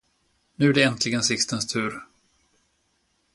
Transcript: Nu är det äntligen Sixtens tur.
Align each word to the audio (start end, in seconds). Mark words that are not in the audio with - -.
Nu 0.55 0.69
är 0.69 0.73
det 0.73 0.83
äntligen 0.83 1.23
Sixtens 1.23 1.67
tur. 1.73 2.01